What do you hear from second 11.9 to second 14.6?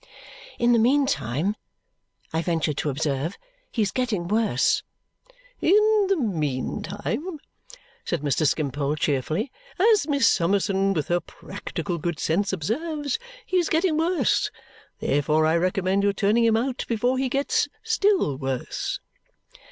good sense, observes, he is getting worse.